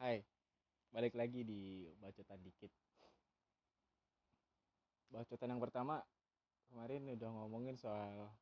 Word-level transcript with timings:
Hai, 0.00 0.16
balik 0.96 1.12
lagi 1.12 1.44
di 1.44 1.84
bacotan 2.00 2.40
dikit. 2.40 2.72
Bacotan 5.12 5.52
yang 5.52 5.60
pertama 5.60 6.00
kemarin 6.72 7.04
udah 7.12 7.28
ngomongin 7.28 7.76
soal 7.76 8.32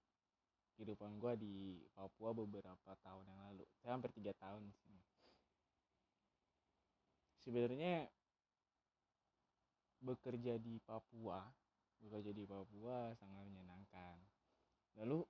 kehidupan 0.78 1.18
gue 1.18 1.34
di 1.34 1.56
Papua 1.98 2.30
beberapa 2.30 2.94
tahun 3.02 3.26
yang 3.26 3.40
lalu. 3.50 3.66
Saya 3.82 3.98
hampir 3.98 4.14
tiga 4.14 4.30
tahun 4.38 4.70
di. 4.70 5.02
Sebenarnya 7.42 8.06
bekerja 9.98 10.62
di 10.62 10.78
Papua, 10.78 11.42
bekerja 11.98 12.30
di 12.38 12.46
Papua 12.46 13.18
sangat 13.18 13.42
menyenangkan. 13.50 14.14
Lalu 14.94 15.26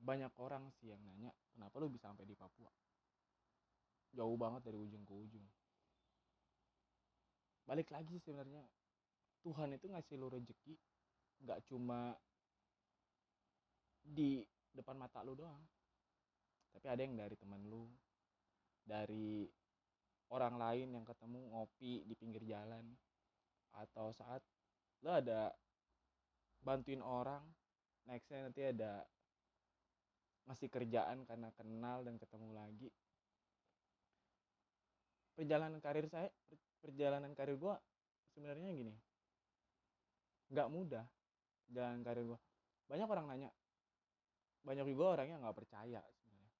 banyak 0.00 0.32
orang 0.40 0.72
sih 0.80 0.88
yang 0.88 1.04
nanya 1.04 1.36
kenapa 1.52 1.84
lu 1.84 1.92
bisa 1.92 2.08
sampai 2.08 2.24
di 2.24 2.32
Papua 2.32 2.85
jauh 4.16 4.36
banget 4.40 4.64
dari 4.64 4.80
ujung 4.80 5.04
ke 5.04 5.12
ujung. 5.12 5.46
Balik 7.68 7.92
lagi 7.92 8.16
sebenarnya 8.16 8.64
Tuhan 9.44 9.76
itu 9.76 9.86
ngasih 9.86 10.16
lu 10.16 10.32
rezeki 10.32 10.74
nggak 11.46 11.60
cuma 11.68 12.16
di 14.00 14.40
depan 14.72 14.96
mata 14.96 15.20
lu 15.20 15.36
doang 15.36 15.60
tapi 16.72 16.86
ada 16.88 17.00
yang 17.02 17.14
dari 17.14 17.36
teman 17.36 17.62
lu 17.66 17.86
dari 18.86 19.46
orang 20.30 20.58
lain 20.58 20.88
yang 20.98 21.04
ketemu 21.06 21.50
ngopi 21.54 22.02
di 22.06 22.14
pinggir 22.18 22.42
jalan 22.42 22.84
atau 23.76 24.10
saat 24.14 24.42
lu 25.04 25.10
ada 25.14 25.54
bantuin 26.62 27.02
orang 27.02 27.42
nextnya 28.06 28.50
nanti 28.50 28.62
ada 28.66 29.06
ngasih 30.46 30.70
kerjaan 30.70 31.26
karena 31.26 31.50
kenal 31.54 32.06
dan 32.06 32.18
ketemu 32.18 32.50
lagi 32.54 32.88
perjalanan 35.36 35.78
karir 35.84 36.08
saya 36.08 36.32
perjalanan 36.80 37.36
karir 37.36 37.60
gue 37.60 37.74
sebenarnya 38.32 38.72
gini. 38.72 38.94
Nggak 40.48 40.68
mudah 40.72 41.04
jalan 41.68 42.00
karir 42.00 42.24
gue 42.24 42.40
banyak 42.86 43.08
orang 43.10 43.26
nanya. 43.28 43.50
Banyak 44.62 44.86
juga 44.90 45.18
orang 45.18 45.28
yang 45.30 45.40
nggak 45.42 45.58
percaya 45.58 46.02
sebenarnya. 46.02 46.54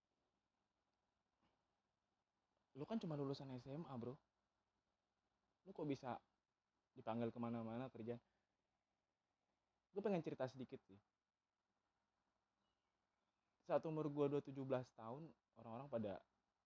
Lu 2.78 2.84
kan 2.86 2.98
cuma 3.02 3.18
lulusan 3.18 3.50
SMA 3.58 3.94
bro. 3.98 4.14
Lu 5.66 5.70
kok 5.74 5.86
bisa 5.88 6.14
dipanggil 6.94 7.30
ke 7.34 7.38
mana-mana 7.42 7.90
kerja? 7.90 8.14
Gue 9.90 10.02
pengen 10.04 10.22
cerita 10.22 10.46
sedikit 10.46 10.78
sih. 10.86 10.98
Saat 13.66 13.82
umur 13.88 14.06
gue 14.06 14.38
udah 14.38 14.42
17 14.44 14.54
tahun 14.94 15.26
orang-orang 15.58 15.88
pada 15.90 16.12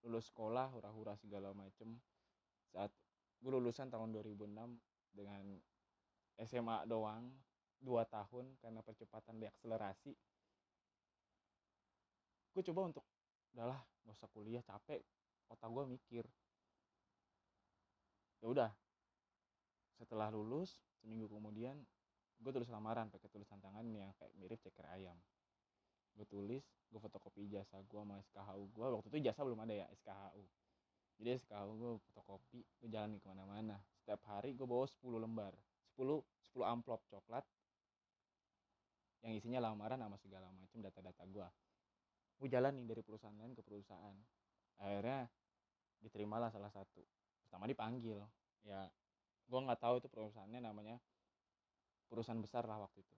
lulus 0.05 0.29
sekolah 0.33 0.69
hura-hura 0.73 1.13
segala 1.17 1.53
macem. 1.53 1.97
Saat 2.73 2.91
gue 3.41 3.51
lulusan 3.51 3.89
tahun 3.89 4.13
2006 4.13 4.47
dengan 5.13 5.43
SMA 6.41 6.77
doang 6.89 7.29
2 7.81 8.05
tahun 8.05 8.45
karena 8.61 8.79
percepatan 8.85 9.41
diakselerasi 9.41 10.13
gue 12.51 12.63
coba 12.67 12.81
untuk 12.91 13.05
udahlah 13.55 13.79
gak 13.79 14.15
usah 14.15 14.29
kuliah 14.31 14.63
capek. 14.63 14.99
Otak 15.51 15.67
gue 15.71 15.83
mikir. 15.87 16.25
Ya 18.43 18.47
udah. 18.47 18.71
Setelah 19.99 20.31
lulus 20.31 20.79
seminggu 20.99 21.27
kemudian 21.31 21.75
gue 22.41 22.51
tulis 22.51 22.69
lamaran 22.73 23.07
pakai 23.13 23.29
tulisan 23.29 23.61
tangan 23.61 23.85
yang 23.93 24.09
kayak 24.17 24.33
mirip 24.35 24.57
ceker 24.65 24.87
ayam 24.89 25.13
gue 26.15 26.27
tulis 26.27 26.63
gue 26.63 26.99
fotokopi 26.99 27.47
ijazah 27.47 27.81
gue 27.87 27.99
sama 27.99 28.19
SKHU 28.19 28.63
gue 28.71 28.85
waktu 28.91 29.07
itu 29.11 29.17
ijazah 29.23 29.43
belum 29.47 29.59
ada 29.63 29.73
ya 29.73 29.87
SKHU 29.95 30.43
jadi 31.21 31.37
SKHU 31.37 31.71
gue 31.77 31.91
fotokopi 32.09 32.65
gue 32.81 32.89
jalan 32.89 33.21
ke 33.21 33.25
mana-mana. 33.29 33.77
Setiap 34.01 34.25
hari 34.25 34.57
gue 34.57 34.65
bawa 34.65 34.89
10 34.89 35.21
lembar 35.21 35.53
10 35.93 36.17
10 36.17 36.65
amplop 36.65 37.05
coklat 37.13 37.45
yang 39.21 39.37
isinya 39.37 39.61
lamaran 39.61 40.01
sama 40.01 40.17
segala 40.17 40.49
macam 40.49 40.81
data-data 40.81 41.21
gue 41.29 41.47
gue 42.41 42.49
jalan 42.49 42.73
nih 42.73 42.89
dari 42.89 43.01
perusahaan 43.05 43.37
lain 43.37 43.53
ke 43.53 43.61
perusahaan. 43.61 44.17
Akhirnya 44.81 45.29
diterimalah 46.01 46.49
salah 46.49 46.73
satu. 46.73 47.05
Pertama 47.45 47.69
dipanggil. 47.69 48.17
Ya 48.65 48.89
gue 49.45 49.59
nggak 49.61 49.77
tahu 49.77 50.01
itu 50.01 50.09
perusahaannya 50.09 50.57
namanya 50.57 50.97
perusahaan 52.09 52.41
besar 52.41 52.65
lah 52.65 52.81
waktu 52.81 53.05
itu. 53.05 53.15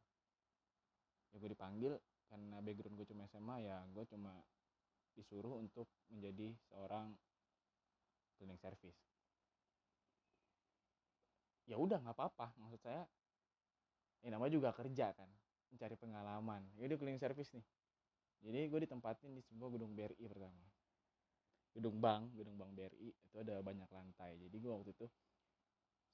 Ya 1.31 1.39
gue 1.39 1.49
dipanggil 1.55 1.95
karena 2.33 2.57
background 2.66 2.97
gue 2.97 3.07
cuma 3.13 3.29
SMA 3.29 3.61
ya 3.61 3.77
gue 3.94 4.09
cuma 4.09 4.33
disuruh 5.13 5.61
untuk 5.61 5.85
menjadi 6.09 6.49
seorang 6.73 7.13
cleaning 8.33 8.57
service. 8.57 8.97
Ya 11.69 11.77
udah 11.77 12.01
nggak 12.01 12.17
apa-apa. 12.17 12.57
Maksud 12.57 12.81
saya 12.81 13.05
ini 14.25 14.33
namanya 14.33 14.57
juga 14.57 14.73
kerja 14.73 15.13
kan 15.13 15.29
mencari 15.69 15.94
pengalaman. 15.94 16.66
Ya 16.81 16.89
udah 16.89 16.97
cleaning 16.97 17.21
service 17.21 17.53
nih. 17.53 17.66
Jadi 18.41 18.59
gue 18.65 18.79
ditempatin 18.89 19.38
di 19.38 19.41
sebuah 19.45 19.77
gedung 19.77 19.94
BRI 19.94 20.25
pertama. 20.25 20.65
Gedung 21.77 22.01
bank 22.01 22.33
gedung 22.33 22.57
bank 22.57 22.73
BRI 22.73 23.13
itu 23.13 23.35
ada 23.38 23.61
banyak 23.61 23.89
lantai. 23.94 24.41
Jadi 24.41 24.55
gue 24.57 24.71
waktu 24.73 24.89
itu 24.89 25.05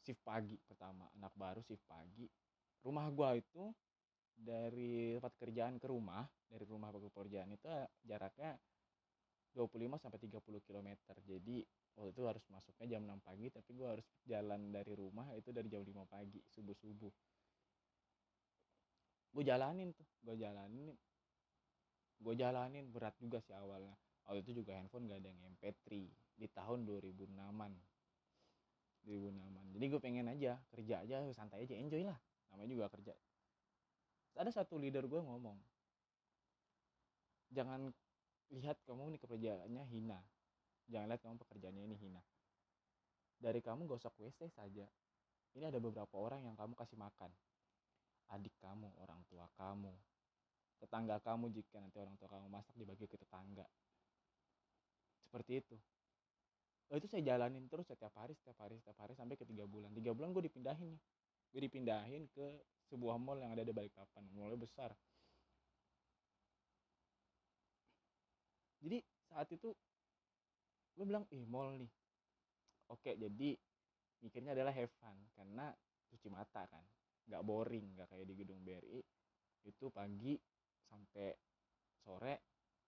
shift 0.03 0.19
pagi 0.27 0.59
pertama 0.67 1.07
anak 1.15 1.31
baru 1.39 1.63
shift 1.63 1.87
pagi. 1.87 2.27
Rumah 2.83 3.07
gue 3.07 3.29
itu 3.39 3.63
dari 4.39 5.19
tempat 5.19 5.35
kerjaan 5.35 5.75
ke 5.75 5.87
rumah 5.91 6.23
dari 6.47 6.63
rumah 6.63 6.95
ke 6.95 6.99
pekerjaan 7.11 7.51
itu 7.51 7.67
jaraknya 8.07 8.55
25 9.51 9.99
sampai 9.99 10.19
30 10.21 10.39
km 10.63 10.89
jadi 11.27 11.57
waktu 11.99 12.11
itu 12.15 12.23
harus 12.23 12.43
masuknya 12.47 12.85
jam 12.95 13.03
6 13.03 13.27
pagi 13.27 13.51
tapi 13.51 13.69
gue 13.75 13.87
harus 13.87 14.07
jalan 14.23 14.71
dari 14.71 14.93
rumah 14.95 15.27
itu 15.35 15.51
dari 15.51 15.67
jam 15.67 15.83
5 15.83 16.07
pagi 16.07 16.39
subuh 16.47 16.77
subuh 16.77 17.11
gue 19.29 19.43
jalanin 19.45 19.93
tuh 19.93 20.07
gue 20.25 20.35
jalanin. 20.35 20.97
Gue 22.19 22.35
jalanin 22.35 22.91
berat 22.91 23.15
juga 23.15 23.39
sih 23.39 23.55
awalnya. 23.55 23.95
Waktu 24.27 24.43
itu 24.43 24.61
juga 24.61 24.75
handphone 24.75 25.07
gak 25.07 25.23
ada 25.23 25.29
yang 25.31 25.41
MP3 25.57 25.87
di 26.39 26.47
tahun 26.55 26.87
2006an 26.87 27.73
2006an 29.03 29.65
jadi 29.75 29.85
gue 29.91 30.01
pengen 30.03 30.27
aja 30.27 30.59
kerja 30.71 31.03
aja 31.03 31.23
santai 31.35 31.65
aja 31.65 31.75
enjoy 31.75 32.03
lah. 32.03 32.19
Namanya 32.51 32.69
juga 32.69 32.85
kerja 32.91 33.11
ada 34.39 34.49
satu 34.55 34.79
leader 34.79 35.03
gue 35.03 35.19
ngomong 35.19 35.59
jangan 37.51 37.91
lihat 38.49 38.81
kamu 38.85 39.13
nih 39.13 39.21
pekerjaannya 39.21 39.83
hina. 39.93 40.19
Jangan 40.89 41.05
lihat 41.05 41.21
kamu 41.21 41.35
pekerjaannya 41.45 41.83
ini 41.85 41.97
hina. 41.97 42.21
Dari 43.37 43.61
kamu 43.61 43.85
gosok 43.85 44.13
WC 44.17 44.49
saja. 44.49 44.85
Ini 45.53 45.69
ada 45.69 45.77
beberapa 45.81 46.17
orang 46.17 46.45
yang 46.45 46.57
kamu 46.57 46.73
kasih 46.77 46.97
makan. 46.97 47.29
Adik 48.29 48.53
kamu 48.61 48.89
orang 49.01 49.21
tua 49.25 49.49
kamu 49.57 49.93
tetangga 50.79 51.19
kamu 51.19 51.51
jika 51.51 51.75
nanti 51.83 51.99
orang 51.99 52.15
tua 52.15 52.31
kamu 52.31 52.47
masak 52.47 52.71
dibagi 52.77 53.03
ke 53.09 53.17
tetangga. 53.19 53.67
Seperti 55.27 55.59
itu. 55.59 55.75
Oh, 56.89 56.97
itu 56.97 57.05
saya 57.05 57.21
jalanin 57.21 57.67
terus 57.69 57.85
setiap 57.85 58.15
hari 58.17 58.33
setiap 58.33 58.57
hari 58.65 58.79
setiap 58.81 58.97
hari 58.97 59.13
sampai 59.13 59.35
ke 59.35 59.45
tiga 59.45 59.67
bulan. 59.67 59.91
Tiga 59.93 60.15
bulan 60.15 60.31
gue 60.31 60.47
dipindahin 60.47 60.95
gue 61.49 61.61
dipindahin 61.65 62.29
ke 62.29 62.47
sebuah 62.89 63.15
mall 63.21 63.37
yang 63.39 63.53
ada 63.53 63.63
di 63.63 63.71
Balikpapan 63.71 64.25
mallnya 64.33 64.57
besar. 64.57 64.91
Jadi 68.79 68.97
saat 69.29 69.47
itu 69.53 69.69
gue 70.97 71.05
bilang 71.05 71.23
ih 71.31 71.45
mall 71.45 71.77
nih. 71.77 71.91
Oke 72.89 73.13
jadi 73.13 73.53
mikirnya 74.25 74.57
adalah 74.57 74.73
have 74.73 74.91
fun 74.97 75.15
karena 75.37 75.71
cuci 76.09 76.27
mata 76.33 76.65
kan 76.67 76.83
nggak 77.29 77.45
boring 77.45 77.93
nggak 77.93 78.09
kayak 78.09 78.25
di 78.25 78.33
gedung 78.33 78.59
BRI 78.65 78.99
itu 79.69 79.85
pagi 79.93 80.33
sampai 80.89 81.29
sore 82.01 82.35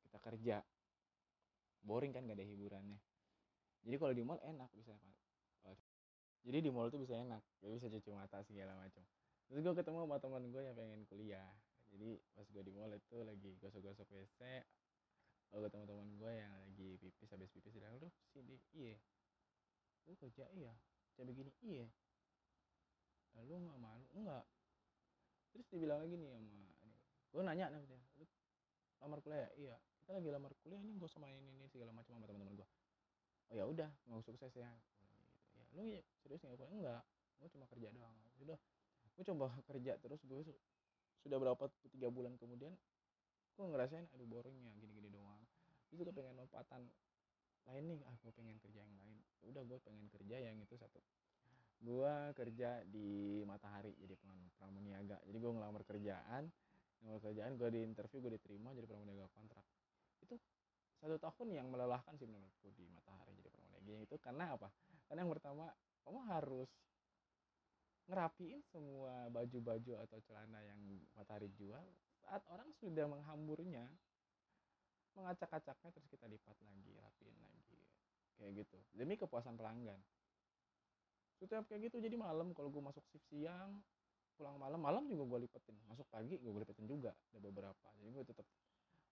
kita 0.01 0.17
kerja. 0.17 0.57
Boring 1.81 2.13
kan 2.13 2.29
gak 2.29 2.37
ada 2.37 2.45
hiburannya. 2.45 2.99
Jadi 3.81 3.95
kalau 3.97 4.13
di 4.13 4.21
mall 4.21 4.37
enak 4.45 4.69
bisa 4.77 4.93
jadi 6.41 6.57
di 6.57 6.69
mall 6.73 6.89
tuh 6.89 7.01
bisa 7.01 7.13
enak 7.17 7.41
gak 7.61 7.71
bisa 7.77 7.87
cuci 7.89 8.09
mata 8.13 8.41
segala 8.41 8.73
macam 8.73 9.05
terus 9.51 9.67
gue 9.67 9.75
ketemu 9.75 10.07
sama 10.07 10.15
teman 10.23 10.47
gue 10.47 10.61
yang 10.63 10.71
pengen 10.79 11.03
kuliah. 11.11 11.51
Jadi 11.91 12.23
pas 12.31 12.47
gue 12.47 12.63
di 12.63 12.71
mall 12.71 12.95
itu 12.95 13.19
lagi 13.19 13.51
gosok-gosok 13.59 14.07
WC 14.07 14.39
gue 15.51 15.59
ketemu 15.67 15.83
teman 15.83 16.07
gue 16.15 16.31
yang 16.31 16.55
lagi 16.55 16.95
pipis 17.03 17.27
habis 17.35 17.51
pipis 17.51 17.75
bilang 17.75 17.99
lu 17.99 18.07
sini 18.31 18.55
iya. 18.71 18.95
Lu 20.07 20.15
kerja 20.15 20.47
iya. 20.55 20.71
Kayak 21.19 21.35
begini 21.35 21.51
iya. 21.67 21.91
Lalu 23.35 23.67
nggak 23.67 23.79
malu? 23.83 24.07
Enggak 24.15 24.47
terus 25.51 25.67
dibilang 25.67 25.99
lagi 25.99 26.15
nih 26.15 26.31
sama 26.31 26.47
gue 27.35 27.41
nanya 27.43 27.67
nih 27.75 27.83
dia 27.83 27.99
lu 28.15 28.25
lamar 29.03 29.19
kuliah? 29.19 29.51
Iya. 29.59 29.75
Kita 29.99 30.15
lagi 30.15 30.31
lamar 30.31 30.55
kuliah 30.63 30.79
ini 30.79 30.95
gue 30.95 31.11
sama 31.11 31.27
ini 31.27 31.51
ini 31.51 31.67
segala 31.67 31.91
macam 31.91 32.15
sama 32.15 32.23
teman-teman 32.23 32.55
gue 32.55 32.69
oh 33.51 33.55
ya 33.59 33.67
udah 33.67 33.91
mau 34.07 34.23
sukses 34.23 34.55
ya. 34.55 34.71
Gitu. 34.71 35.59
ya 35.59 35.63
lu 35.75 35.83
ya 35.91 35.99
serius 36.23 36.39
nggak 36.39 36.71
enggak 36.71 37.03
gue 37.43 37.49
cuma 37.51 37.67
kerja 37.67 37.91
doang. 37.91 38.15
Sudah 38.39 38.55
gue 39.15 39.23
coba 39.27 39.51
kerja 39.67 39.99
terus 39.99 40.21
gue 40.25 40.41
sudah 41.21 41.37
berapa 41.37 41.69
tiga 41.93 42.09
bulan 42.09 42.33
kemudian 42.41 42.73
gue 43.55 43.65
ngerasain 43.67 44.09
aduh 44.17 44.25
boringnya 44.25 44.73
gini-gini 44.79 45.11
doang. 45.11 45.41
Itu 45.91 46.01
gue 46.01 46.09
pengen 46.09 46.39
lompatan 46.39 46.87
lain 47.69 47.83
nih 47.93 48.01
ah 48.09 48.15
gue 48.25 48.33
pengen 48.33 48.57
kerja 48.57 48.81
yang 48.81 48.95
lain. 48.97 49.21
Udah 49.45 49.61
gue 49.61 49.77
pengen 49.85 50.07
kerja 50.09 50.35
yang 50.41 50.57
itu 50.57 50.73
satu. 50.79 50.97
Gue 51.81 52.09
kerja 52.37 52.81
di 52.85 53.41
matahari 53.45 53.93
jadi 54.01 54.17
pramuniaga 54.57 55.17
jadi 55.25 55.37
gue 55.37 55.51
ngelamar 55.51 55.81
kerjaan 55.85 56.49
ngelamar 57.01 57.21
kerjaan 57.21 57.57
gue 57.57 57.69
di 57.73 57.79
interview 57.81 58.17
gue 58.25 58.31
diterima 58.41 58.73
jadi 58.73 58.87
pramuniaga 58.89 59.29
kontrak. 59.29 59.65
Itu 60.25 60.41
satu 61.01 61.17
tahun 61.17 61.57
yang 61.57 61.67
melelahkan 61.69 62.13
sih 62.17 62.29
menurutku 62.29 62.69
di 62.73 62.85
matahari 62.89 63.33
jadi 63.37 63.49
pramuniaga 63.53 63.93
itu 64.09 64.15
karena 64.17 64.57
apa? 64.57 64.69
Karena 65.05 65.27
yang 65.27 65.33
pertama 65.33 65.65
kamu 66.01 66.19
harus 66.29 66.69
ngerapiin 68.09 68.61
semua 68.71 69.29
baju-baju 69.29 70.01
atau 70.07 70.17
celana 70.25 70.59
yang 70.65 70.79
matahari 71.13 71.51
jual 71.55 71.83
saat 72.25 72.41
orang 72.49 72.69
sudah 72.79 73.05
menghamburnya 73.09 73.85
mengacak-acaknya 75.17 75.89
terus 75.91 76.07
kita 76.07 76.25
lipat 76.27 76.55
lagi 76.63 76.95
rapiin 76.95 77.35
lagi 77.35 77.81
kayak 78.39 78.65
gitu. 78.65 78.79
Demi 78.95 79.19
kepuasan 79.19 79.59
pelanggan. 79.59 79.99
Setiap 81.37 81.65
kayak 81.67 81.91
gitu 81.91 82.01
jadi 82.01 82.15
malam 82.17 82.53
kalau 82.55 82.69
gue 82.69 82.81
masuk 82.81 83.03
shift 83.09 83.25
siang 83.29 83.81
pulang 84.39 84.57
malam 84.57 84.81
malam 84.81 85.03
juga 85.05 85.37
gue 85.37 85.45
lipetin. 85.45 85.77
Masuk 85.85 86.07
pagi 86.09 86.39
gue 86.39 86.51
lipetin 86.51 86.87
juga 86.87 87.11
ada 87.33 87.39
beberapa. 87.43 87.87
Jadi 87.99 88.09
gue 88.09 88.25
tetap 88.25 88.47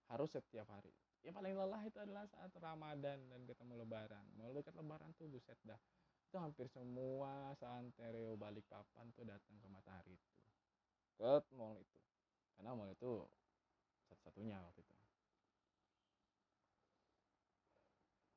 harus 0.10 0.30
setiap 0.34 0.66
hari. 0.74 0.90
Yang 1.22 1.36
paling 1.36 1.54
lelah 1.54 1.82
itu 1.84 1.98
adalah 2.00 2.24
saat 2.32 2.50
Ramadan 2.56 3.20
dan 3.28 3.42
ketemu 3.44 3.84
Lebaran. 3.84 4.26
Mau 4.40 4.50
dekat 4.56 4.74
Lebaran 4.74 5.12
tuh 5.20 5.28
buset 5.28 5.60
dah 5.68 5.78
itu 6.30 6.38
hampir 6.38 6.70
semua 6.70 7.58
santero 7.58 8.38
balik 8.38 8.62
papan 8.70 9.10
tuh 9.18 9.26
datang 9.26 9.58
ke 9.58 9.66
matahari 9.66 10.14
itu. 10.14 10.30
Ke 11.18 11.42
mall 11.58 11.74
itu. 11.82 12.00
Karena 12.54 12.78
mall 12.78 12.94
itu 12.94 13.26
satu-satunya 14.14 14.62
waktu 14.62 14.86
itu. 14.86 14.96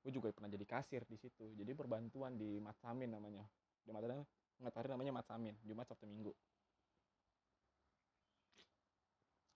Gue 0.02 0.12
juga 0.16 0.32
pernah 0.32 0.48
jadi 0.48 0.64
kasir 0.64 1.04
di 1.04 1.20
situ. 1.20 1.52
Jadi 1.52 1.76
perbantuan 1.76 2.40
di 2.40 2.56
Matsamin 2.64 3.12
namanya. 3.12 3.44
Di 3.84 3.92
matahari 3.92 4.24
matahari 4.56 4.88
namanya 4.88 5.12
Matsamin 5.20 5.54
Jumat 5.60 5.84
Sabtu 5.84 6.08
Minggu. 6.08 6.32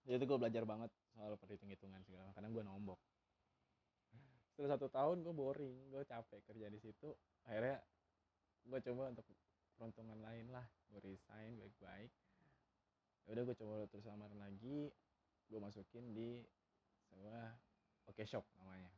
Jadi 0.04 0.22
itu 0.22 0.24
gue 0.28 0.38
belajar 0.38 0.62
banget 0.68 0.92
soal 1.16 1.40
perhitung-hitungan 1.40 2.04
segala 2.04 2.36
karena 2.36 2.52
gue 2.52 2.62
nombok. 2.62 3.00
Setelah 4.52 4.76
satu 4.76 4.92
tahun 4.92 5.24
gue 5.24 5.32
boring. 5.32 5.88
Gue 5.88 6.04
capek 6.04 6.44
kerja 6.44 6.68
di 6.68 6.78
situ. 6.84 7.16
Akhirnya 7.48 7.80
gue 8.66 8.80
coba 8.82 9.14
untuk 9.14 9.26
peruntungan 9.78 10.18
lain 10.18 10.50
lah 10.50 10.66
gue 10.90 11.00
resign 11.06 11.54
baik-baik. 11.62 12.10
Ya 13.26 13.28
udah 13.38 13.42
gue 13.46 13.56
coba 13.58 13.74
terus 13.90 14.06
lamaran 14.06 14.38
lagi 14.42 14.90
gue 15.46 15.58
masukin 15.62 16.10
di 16.10 16.42
sebuah 17.06 17.54
oke 18.10 18.22
shop 18.26 18.42
namanya. 18.58 18.90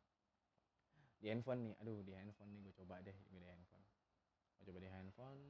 Di 1.20 1.28
handphone 1.28 1.68
nih 1.68 1.74
aduh 1.84 2.00
di 2.00 2.12
handphone 2.16 2.48
nih 2.56 2.60
gue 2.64 2.74
coba 2.80 3.04
deh 3.04 3.12
gue 3.12 3.40
di 3.40 3.48
handphone. 3.48 3.84
Gue 4.56 4.64
coba 4.72 4.78
di 4.80 4.88
handphone 4.88 5.42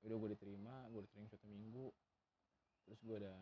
udah 0.00 0.16
gue 0.16 0.30
diterima 0.32 0.88
gue 0.88 1.00
diterima 1.04 1.28
satu 1.28 1.44
minggu. 1.44 1.86
Terus 2.88 3.00
gue 3.04 3.16
udah 3.20 3.40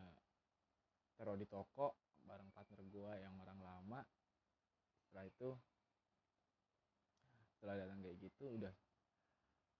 taruh 1.15 1.39
di 1.39 1.47
toko 1.47 1.95
bareng 2.27 2.51
partner 2.51 2.79
gue 2.83 3.11
yang 3.23 3.35
orang 3.39 3.59
lama. 3.63 4.01
Setelah 5.07 5.25
itu 5.31 5.49
setelah 7.55 7.75
datang 7.75 7.99
kayak 8.03 8.19
gitu 8.19 8.55
udah 8.55 8.71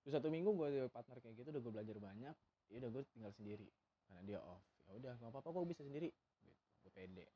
terus 0.04 0.13
satu 0.16 0.31
minggu 0.31 0.56
gue 0.56 0.68
di 0.72 0.80
partner 0.88 1.18
kayak 1.19 1.36
gitu 1.40 1.50
udah 1.51 1.62
gue 1.62 1.74
belajar 1.74 1.98
banyak 2.00 2.36
ya 2.69 2.75
udah 2.80 2.90
gue 2.90 3.04
tinggal 3.13 3.34
sendiri. 3.36 3.68
Karena 4.10 4.22
dia 4.25 4.40
off 4.42 4.63
ya 4.88 4.92
udah 4.98 5.13
nggak 5.22 5.31
apa-apa 5.31 5.50
gue 5.54 5.69
bisa 5.75 5.84
sendiri. 5.86 6.10
Gitu 6.42 6.62
gue 6.86 6.92
pede. 6.94 7.28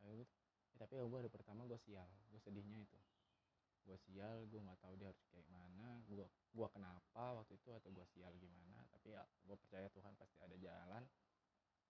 Gitu. 0.00 0.24
Tapi 0.78 0.92
ya 0.96 1.04
gue 1.04 1.18
hari 1.18 1.30
pertama 1.32 1.66
gue 1.66 1.78
sial 1.84 2.08
gue 2.30 2.40
sedihnya 2.42 2.78
itu. 2.82 2.98
Gue 3.84 3.96
sial 4.06 4.46
gue 4.46 4.60
nggak 4.60 4.78
tahu 4.80 4.94
dia 5.00 5.08
harus 5.10 5.22
kayak 5.32 5.48
mana 5.50 6.00
gue 6.06 6.26
gue 6.28 6.68
kenapa 6.74 7.24
waktu 7.40 7.56
itu 7.56 7.70
atau 7.72 7.90
gue 7.94 8.06
sial 8.12 8.32
gimana 8.36 8.82
tapi 8.90 9.14
ya 9.14 9.22
gue 9.46 9.56
percaya 9.56 9.86
Tuhan 9.90 10.12
pasti 10.18 10.38
ada 10.44 10.56
jalan. 10.60 11.02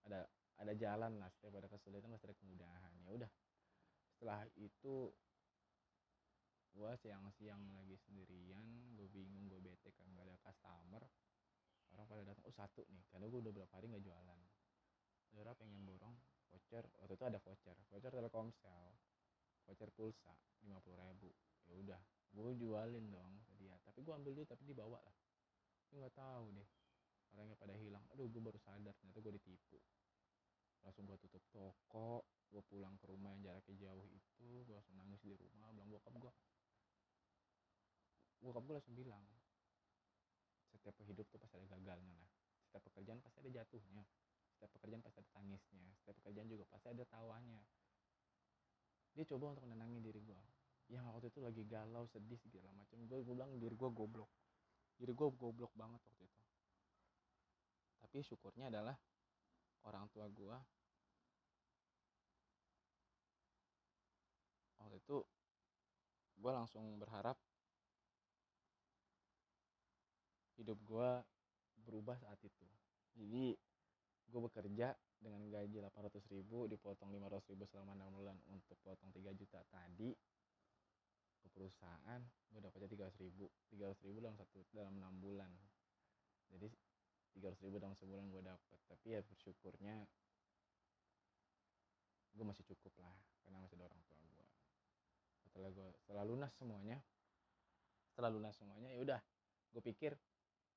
Ada 0.07 0.19
ada 0.61 0.73
jalan 0.77 1.11
lah 1.17 1.29
setiap 1.33 1.57
ada 1.57 1.67
kesulitan 1.69 2.09
pasti 2.13 2.25
ada 2.29 2.37
kemudahan. 2.37 2.93
Ya 3.05 3.11
udah 3.13 3.31
setelah 4.17 4.45
itu 4.61 5.09
gue 6.71 6.91
siang-siang 7.03 7.61
lagi 7.75 7.99
sendirian 7.99 8.95
gue 8.95 9.07
bingung 9.11 9.51
gue 9.51 9.59
bete 9.59 9.91
kan 9.95 10.07
gak 10.15 10.27
ada 10.27 10.35
customer. 10.41 11.03
Orang 11.91 12.07
pada 12.07 12.23
datang 12.23 12.47
oh 12.47 12.55
satu 12.55 12.87
nih 12.87 13.03
karena 13.11 13.27
gue 13.27 13.39
udah 13.43 13.51
berapa 13.51 13.73
hari 13.75 13.91
nggak 13.91 14.03
jualan. 14.07 14.39
Saudara 15.27 15.51
pengen 15.59 15.83
borong 15.83 16.15
voucher 16.47 16.87
waktu 17.03 17.13
itu 17.19 17.25
ada 17.27 17.39
voucher 17.43 17.77
voucher 17.91 18.11
Telkomsel 18.15 18.95
voucher 19.67 19.89
pulsa 19.91 20.31
lima 20.63 20.79
puluh 20.79 20.95
ribu. 20.95 21.35
Ya 21.67 21.75
udah 21.75 22.01
gue 22.31 22.51
jualin 22.55 23.11
dong 23.11 23.43
ke 23.43 23.53
dia. 23.59 23.75
Tapi 23.83 24.07
gue 24.07 24.13
ambil 24.15 24.31
duit 24.31 24.47
tapi 24.47 24.63
dibawa 24.63 25.03
lah. 25.03 25.17
Gue 25.91 25.99
nggak 25.99 26.15
tahu 26.15 26.55
deh 26.55 26.69
orangnya 27.35 27.59
pada 27.59 27.75
hilang. 27.75 28.03
Aduh 28.15 28.31
gue 28.31 28.39
baru 28.39 28.59
sadar 28.63 28.95
ternyata 28.95 29.19
gue 29.19 29.33
ditipu. 29.35 29.75
Langsung 30.87 31.03
gue 31.05 31.19
tutup 31.27 31.43
toko 31.51 32.23
gue 32.51 32.63
pulang 32.67 32.95
ke 32.99 33.07
rumah 33.07 33.31
yang 33.35 33.51
jaraknya 33.51 33.75
jauh 33.79 34.07
itu 34.11 34.47
gue 34.67 34.75
langsung 34.75 34.95
nangis 34.95 35.23
di 35.23 35.31
rumah 35.31 35.71
bilang 35.71 35.87
bokap 35.87 36.11
gue 36.19 36.31
bokap 38.41 38.65
gue 38.65 38.75
langsung 38.75 38.97
bilang 38.97 39.23
setiap 40.73 40.97
hidup 41.05 41.29
tuh 41.29 41.37
pasti 41.37 41.61
ada 41.61 41.67
gagalnya 41.77 42.15
lah. 42.17 42.31
Setiap 42.65 42.83
pekerjaan 42.89 43.21
pasti 43.21 43.37
ada 43.43 43.51
jatuhnya. 43.61 44.03
Setiap 44.57 44.71
pekerjaan 44.79 45.01
pasti 45.05 45.17
ada 45.21 45.29
tangisnya. 45.35 45.85
Setiap 46.01 46.15
pekerjaan 46.23 46.47
juga 46.49 46.65
pasti 46.65 46.87
ada 46.89 47.03
tawanya. 47.05 47.61
Dia 49.13 49.25
coba 49.29 49.53
untuk 49.53 49.67
menenangi 49.67 49.99
diri 50.01 50.21
gue 50.23 50.41
yang 50.91 51.07
waktu 51.07 51.31
itu 51.31 51.39
lagi 51.39 51.63
galau 51.69 52.03
sedih 52.09 52.39
segala 52.41 52.73
macam. 52.73 52.97
Gue 53.05 53.21
gue 53.23 53.35
bilang 53.35 53.53
diri 53.61 53.75
gue 53.77 53.89
goblok. 53.93 54.31
Diri 54.97 55.13
gue 55.13 55.27
goblok 55.37 55.71
banget 55.77 56.01
waktu 56.01 56.23
itu. 56.25 56.41
Tapi 58.01 58.17
syukurnya 58.25 58.73
adalah 58.73 58.97
orang 59.85 60.09
tua 60.09 60.25
gue 60.29 60.57
waktu 64.81 64.97
itu 64.97 65.17
gue 66.41 66.51
langsung 66.51 66.97
berharap 66.97 67.37
hidup 70.61 70.77
gue 70.85 71.09
berubah 71.81 72.15
saat 72.21 72.37
itu. 72.45 72.65
Jadi 73.17 73.57
gue 74.31 74.41
bekerja 74.47 74.93
dengan 75.21 75.41
gaji 75.49 75.81
800 75.81 76.33
ribu 76.33 76.69
dipotong 76.69 77.09
500 77.13 77.51
ribu 77.51 77.63
selama 77.69 77.97
6 77.97 78.17
bulan 78.17 78.37
untuk 78.53 78.77
potong 78.85 79.09
3 79.09 79.33
juta 79.33 79.59
tadi. 79.67 80.13
Ke 81.41 81.47
perusahaan 81.49 82.21
gue 82.53 82.61
dapatnya 82.61 83.09
300 83.09 83.25
ribu. 83.25 83.49
300 83.73 84.07
ribu 84.07 84.17
dalam 84.21 84.37
satu 84.37 84.61
dalam 84.71 84.93
6 84.93 85.25
bulan. 85.25 85.51
Jadi 86.53 86.69
300 87.41 87.65
ribu 87.65 87.75
dalam 87.81 87.97
sebulan 87.97 88.29
gue 88.29 88.41
dapet. 88.45 88.79
Tapi 88.85 89.07
ya 89.17 89.19
bersyukurnya 89.25 90.05
gue 92.31 92.45
masih 92.47 92.63
cukup 92.63 92.95
lah 93.03 93.15
karena 93.43 93.59
masih 93.59 93.75
ada 93.75 93.91
orang 93.91 94.01
tua 94.07 94.19
gue 94.23 94.47
setelah 95.43 95.69
gue 95.75 95.87
setelah 95.99 96.23
lunas 96.23 96.51
semuanya 96.55 96.97
setelah 98.07 98.31
lunas 98.31 98.55
semuanya 98.55 98.87
ya 98.95 98.99
udah 99.03 99.19
gue 99.75 99.83
pikir 99.83 100.15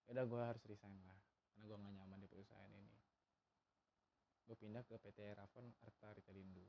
udah 0.09 0.25
gue 0.27 0.41
harus 0.41 0.63
resign 0.69 1.01
lah. 1.09 1.19
Karena 1.55 1.65
gue 1.71 1.77
gak 1.81 1.95
nyaman 1.97 2.19
di 2.21 2.29
perusahaan 2.29 2.73
ini. 2.73 2.97
Gue 4.45 4.57
pindah 4.61 4.85
ke 4.85 5.01
PT 5.01 5.33
Raven 5.33 5.73
Arta 5.81 6.13
Ritelindo 6.13 6.69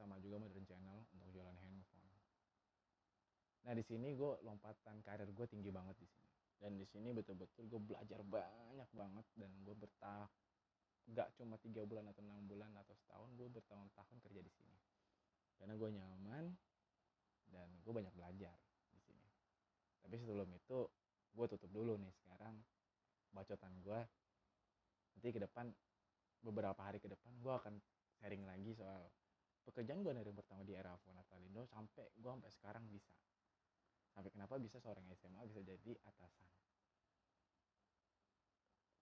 sama 0.00 0.16
juga 0.16 0.40
Modern 0.40 0.64
Channel 0.64 1.04
untuk 1.12 1.28
jualan 1.28 1.56
handphone. 1.60 2.08
Nah 3.68 3.76
di 3.76 3.84
sini 3.84 4.16
gue 4.16 4.32
lompatan 4.40 5.04
karir 5.04 5.28
gue 5.28 5.46
tinggi 5.50 5.68
banget 5.68 6.00
di 6.00 6.08
sini. 6.08 6.28
Dan 6.60 6.76
di 6.80 6.86
sini 6.88 7.12
betul-betul 7.12 7.68
gue 7.68 7.80
belajar 7.80 8.20
banyak 8.24 8.88
banget 8.92 9.26
dan 9.36 9.52
gue 9.60 9.76
bertah 9.76 10.28
gak 11.10 11.28
cuma 11.36 11.60
tiga 11.60 11.84
bulan 11.84 12.08
atau 12.08 12.24
enam 12.24 12.44
bulan 12.48 12.72
atau 12.80 12.96
setahun 12.96 13.28
gue 13.36 13.48
bertahun-tahun 13.52 14.16
kerja 14.24 14.40
di 14.40 14.52
sini. 14.52 14.76
Karena 15.60 15.76
gue 15.76 15.90
nyaman 15.92 16.44
dan 17.52 17.68
gue 17.84 17.92
banyak 17.92 18.14
belajar 18.16 18.56
di 18.88 19.00
sini. 19.04 19.28
Tapi 20.00 20.16
sebelum 20.16 20.48
itu 20.56 20.88
gue 21.34 21.46
tutup 21.46 21.70
dulu 21.70 21.94
nih 21.96 22.12
sekarang 22.24 22.58
bacotan 23.30 23.74
gue 23.82 24.00
nanti 25.16 25.28
ke 25.30 25.40
depan 25.42 25.70
beberapa 26.40 26.80
hari 26.80 26.98
ke 26.98 27.08
depan 27.08 27.32
gue 27.38 27.52
akan 27.52 27.74
sharing 28.18 28.44
lagi 28.48 28.72
soal 28.74 29.08
pekerjaan 29.64 30.02
gue 30.02 30.12
dari 30.16 30.32
pertama 30.32 30.64
di 30.64 30.74
era 30.74 30.96
Fonatalindo 30.98 31.62
sampai 31.68 32.10
gue 32.16 32.30
sampai 32.30 32.50
sekarang 32.50 32.84
bisa. 32.88 33.14
Sampai 34.10 34.34
kenapa 34.34 34.58
bisa 34.58 34.82
seorang 34.82 35.06
SMA 35.14 35.46
bisa 35.46 35.62
jadi 35.62 35.94
atasan? 36.02 36.48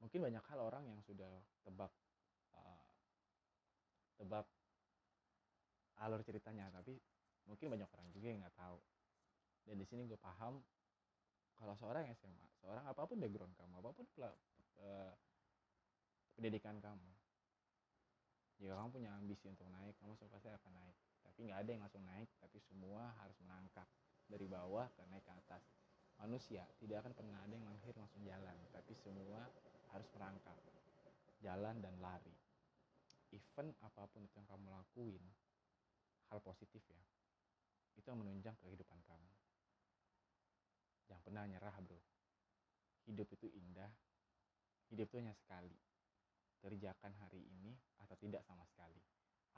Mungkin 0.05 0.21
banyak 0.21 0.45
hal 0.45 0.61
orang 0.63 0.85
yang 0.87 1.01
sudah 1.03 1.43
tebak 1.65 1.91
uh, 2.55 2.87
tebak 4.21 4.47
alur 5.99 6.23
ceritanya 6.23 6.71
tapi 6.71 6.95
mungkin 7.51 7.67
banyak 7.73 7.89
orang 7.91 8.09
juga 8.15 8.27
yang 8.31 8.41
nggak 8.45 8.59
tahu. 8.59 8.79
Dan 9.67 9.81
di 9.81 9.87
sini 9.89 10.05
gue 10.05 10.21
paham 10.21 10.61
kalau 11.59 11.75
seorang 11.75 12.07
SMA 12.15 12.47
seorang 12.63 12.87
apa 12.87 13.03
pun 13.05 13.19
background 13.19 13.55
kamu 13.59 13.75
apa 13.83 13.91
pun 13.91 14.07
uh, 14.19 15.13
pendidikan 16.39 16.79
kamu 16.79 17.11
jika 18.59 18.75
kamu 18.75 18.91
punya 18.91 19.11
ambisi 19.15 19.47
untuk 19.47 19.71
naik 19.71 19.95
kamu 20.03 20.19
pasti 20.19 20.51
akan 20.51 20.73
naik. 20.75 20.97
Tapi 21.23 21.39
nggak 21.47 21.59
ada 21.63 21.71
yang 21.71 21.83
langsung 21.87 22.03
naik 22.03 22.27
tapi 22.43 22.59
semua 22.59 23.15
harus 23.23 23.39
menangkap 23.47 23.87
dari 24.27 24.51
bawah 24.51 24.91
ke 24.99 25.03
naik 25.15 25.23
ke 25.23 25.31
atas. 25.31 25.63
Manusia 26.19 26.67
tidak 26.83 27.07
akan 27.07 27.15
pernah 27.15 27.39
ada 27.39 27.55
yang 27.55 27.63
lahir 27.63 27.95
langsung 27.95 28.19
jalan 28.27 28.59
tapi 28.75 28.99
semua 28.99 29.47
harus 29.95 30.09
merangkak 30.11 30.59
jalan 31.39 31.79
dan 31.79 31.95
lari. 32.03 32.35
Event 33.31 33.71
apa 33.87 34.11
pun 34.11 34.27
itu 34.27 34.35
yang 34.43 34.49
kamu 34.51 34.67
lakuin 34.75 35.23
hal 36.35 36.43
positif 36.43 36.83
ya 36.91 37.03
itu 37.99 38.09
menunjang 38.15 38.55
kehidupan 38.63 38.99
kamu 39.05 39.29
jangan 41.09 41.23
pernah 41.25 41.43
nyerah 41.49 41.75
bro. 41.81 41.99
Hidup 43.09 43.29
itu 43.33 43.49
indah. 43.49 43.89
Hidup 44.93 45.09
itu 45.09 45.17
hanya 45.25 45.33
sekali. 45.33 45.73
Kerjakan 46.61 47.17
hari 47.25 47.41
ini 47.41 47.73
atau 48.05 48.15
tidak 48.21 48.45
sama 48.45 48.69
sekali. 48.69 49.01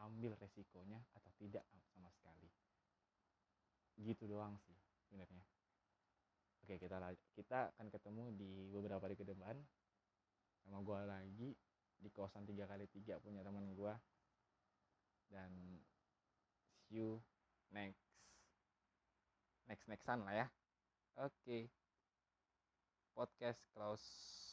Ambil 0.01 0.39
resikonya 0.39 1.03
atau 1.13 1.31
tidak 1.37 1.67
sama 1.91 2.09
sekali. 2.15 2.47
Gitu 3.99 4.25
doang 4.31 4.55
sih 4.63 4.79
sebenarnya. 5.11 5.43
Oke 6.63 6.79
kita 6.79 6.97
kita 7.35 7.75
akan 7.75 7.91
ketemu 7.91 8.25
di 8.39 8.51
beberapa 8.71 9.03
hari 9.03 9.19
ke 9.19 9.27
depan. 9.27 9.59
Sama 10.63 10.79
gue 10.87 10.99
lagi 11.03 11.51
di 12.01 12.09
kosan 12.09 12.49
tiga 12.49 12.65
kali 12.65 12.89
tiga 12.89 13.21
punya 13.21 13.45
teman 13.45 13.77
gue 13.77 13.95
dan 15.29 15.53
see 16.89 16.97
you 16.97 17.21
next 17.71 18.01
next 19.69 19.85
nextan 19.87 20.25
lah 20.25 20.33
ya 20.33 20.47
oke. 21.25 21.71
Podcast 23.15 23.63
close 23.73 24.50